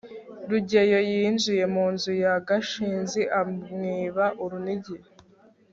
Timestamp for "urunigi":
4.43-4.97